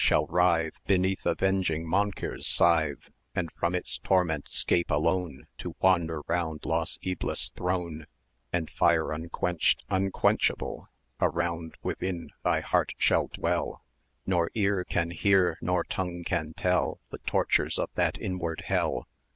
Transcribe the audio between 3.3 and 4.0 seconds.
And from its